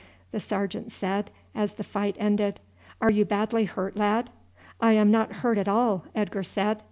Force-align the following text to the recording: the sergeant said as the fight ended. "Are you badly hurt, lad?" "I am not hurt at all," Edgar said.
the 0.31 0.39
sergeant 0.39 0.91
said 0.91 1.29
as 1.53 1.73
the 1.73 1.83
fight 1.83 2.15
ended. 2.17 2.59
"Are 3.01 3.11
you 3.11 3.23
badly 3.23 3.65
hurt, 3.65 3.95
lad?" 3.95 4.31
"I 4.79 4.93
am 4.93 5.11
not 5.11 5.31
hurt 5.45 5.59
at 5.59 5.67
all," 5.67 6.05
Edgar 6.15 6.41
said. 6.41 6.79